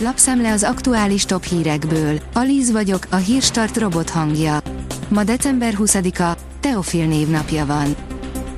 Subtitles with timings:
[0.00, 2.20] lapszemle az aktuális top hírekből.
[2.32, 4.58] Alíz vagyok, a hírstart robot hangja.
[5.08, 7.96] Ma december 20-a, Teofil névnapja van.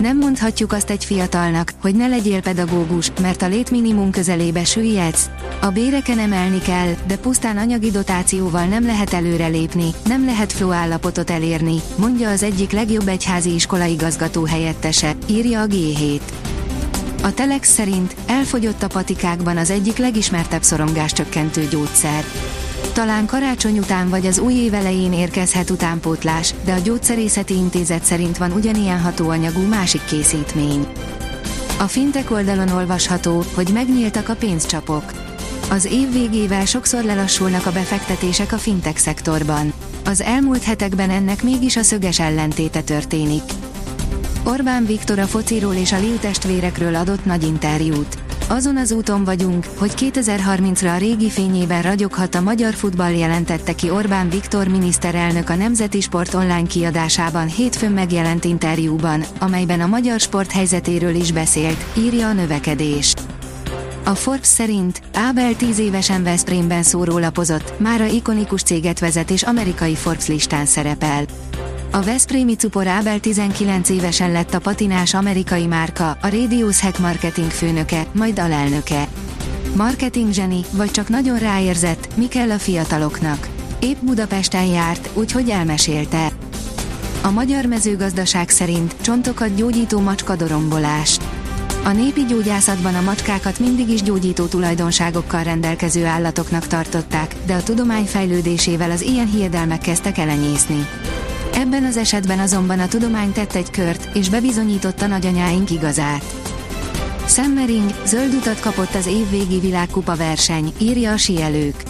[0.00, 5.30] Nem mondhatjuk azt egy fiatalnak, hogy ne legyél pedagógus, mert a létminimum közelébe süllyedsz.
[5.60, 11.30] A béreken emelni kell, de pusztán anyagi dotációval nem lehet előrelépni, nem lehet flow állapotot
[11.30, 16.20] elérni, mondja az egyik legjobb egyházi iskola igazgató helyettese, írja a G7.
[17.22, 22.24] A Telex szerint elfogyott a patikákban az egyik legismertebb szorongás csökkentő gyógyszer.
[22.92, 28.36] Talán karácsony után vagy az új év elején érkezhet utánpótlás, de a gyógyszerészeti intézet szerint
[28.36, 30.86] van ugyanilyen hatóanyagú másik készítmény.
[31.78, 35.04] A fintek oldalon olvasható, hogy megnyíltak a pénzcsapok.
[35.70, 39.72] Az év végével sokszor lelassulnak a befektetések a fintek szektorban.
[40.04, 43.42] Az elmúlt hetekben ennek mégis a szöges ellentéte történik.
[44.48, 48.18] Orbán Viktor a fociról és a Liu testvérekről adott nagy interjút.
[48.48, 53.90] Azon az úton vagyunk, hogy 2030-ra a régi fényében ragyoghat a magyar futball jelentette ki
[53.90, 60.52] Orbán Viktor miniszterelnök a Nemzeti Sport online kiadásában hétfőn megjelent interjúban, amelyben a magyar sport
[60.52, 63.14] helyzetéről is beszélt, írja a növekedés.
[64.04, 70.26] A Forbes szerint Ábel 10 évesen Veszprémben szórólapozott, mára ikonikus céget vezet és amerikai Forbes
[70.26, 71.24] listán szerepel.
[71.90, 77.50] A Veszprémi cupor Ábel 19 évesen lett a patinás amerikai márka, a Radius Hack marketing
[77.50, 79.08] főnöke, majd alelnöke.
[79.76, 83.48] Marketing zseni, vagy csak nagyon ráérzett, mi kell a fiataloknak.
[83.80, 86.28] Épp Budapesten járt, úgyhogy elmesélte.
[87.22, 91.18] A magyar mezőgazdaság szerint csontokat gyógyító macska dorombolás.
[91.84, 98.04] A népi gyógyászatban a macskákat mindig is gyógyító tulajdonságokkal rendelkező állatoknak tartották, de a tudomány
[98.04, 100.86] fejlődésével az ilyen hiedelmek kezdtek elenyészni.
[101.56, 106.24] Ebben az esetben azonban a tudomány tett egy kört, és bebizonyította nagyanyáink igazát.
[107.26, 111.82] Semmering, zöld utat kapott az évvégi világkupa verseny, írja a sielők.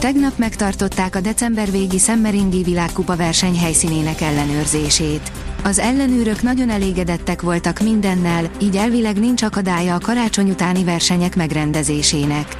[0.00, 5.32] Tegnap megtartották a december végi Semmeringi világkupa verseny helyszínének ellenőrzését.
[5.62, 12.56] Az ellenőrök nagyon elégedettek voltak mindennel, így elvileg nincs akadálya a karácsony utáni versenyek megrendezésének.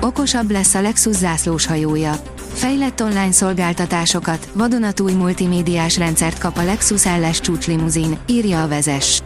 [0.00, 2.12] Okosabb lesz a Lexus zászlós hajója.
[2.52, 9.22] Fejlett online szolgáltatásokat, vadonatúj multimédiás rendszert kap a Lexus LS csúcslimuzin, írja a vezes.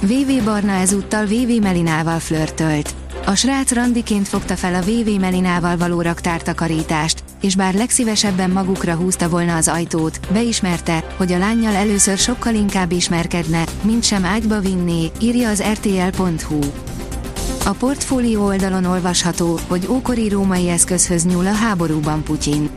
[0.00, 2.94] VV Barna ezúttal VV Melinával flörtölt.
[3.26, 9.28] A srác randiként fogta fel a VV Melinával való raktártakarítást, és bár legszívesebben magukra húzta
[9.28, 15.10] volna az ajtót, beismerte, hogy a lányjal először sokkal inkább ismerkedne, mint sem ágyba vinné,
[15.20, 16.58] írja az rtl.hu.
[17.64, 22.70] A portfólió oldalon olvasható, hogy ókori római eszközhöz nyúl a háborúban Putyin.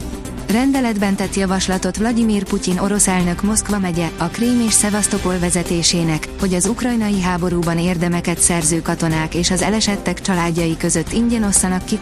[0.47, 6.53] Rendeletben tett javaslatot Vladimir Putyin orosz elnök Moszkva megye, a Krím és Szevasztopol vezetésének, hogy
[6.53, 11.99] az ukrajnai háborúban érdemeket szerző katonák és az elesettek családjai között ingyen osszanak ki.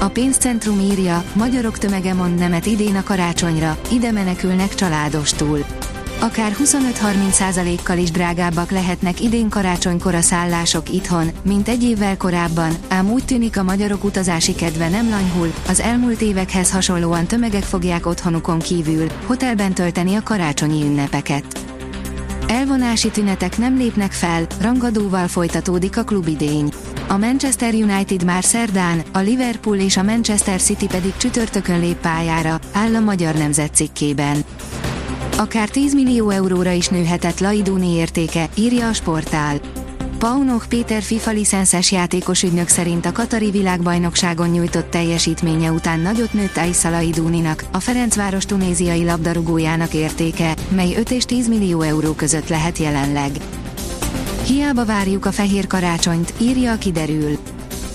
[0.00, 5.64] A pénzcentrum írja, magyarok tömege mond nemet idén a karácsonyra, ide menekülnek családostul
[6.22, 13.10] akár 25-30%-kal is drágábbak lehetnek idén karácsonykor a szállások itthon, mint egy évvel korábban, ám
[13.10, 18.58] úgy tűnik a magyarok utazási kedve nem lanyhul, az elmúlt évekhez hasonlóan tömegek fogják otthonukon
[18.58, 21.44] kívül, hotelben tölteni a karácsonyi ünnepeket.
[22.46, 26.72] Elvonási tünetek nem lépnek fel, rangadóval folytatódik a klubidény.
[27.08, 32.58] A Manchester United már szerdán, a Liverpool és a Manchester City pedig csütörtökön lép pályára,
[32.72, 34.44] áll a magyar nemzet cikkében.
[35.42, 39.60] Akár 10 millió euróra is nőhetett Laidóni értéke, írja a sportál.
[40.18, 46.56] Paunok Péter FIFA licenszes játékos ügynök szerint a Katari világbajnokságon nyújtott teljesítménye után nagyot nőtt
[46.56, 52.78] Aissa Laidóninak, a Ferencváros tunéziai labdarúgójának értéke, mely 5 és 10 millió euró között lehet
[52.78, 53.30] jelenleg.
[54.46, 57.38] Hiába várjuk a fehér karácsonyt, írja a kiderül.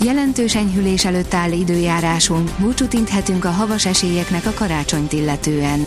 [0.02, 5.86] Jelentős enyhülés előtt áll időjárásunk, búcsút inthetünk a havas esélyeknek a karácsonyt illetően.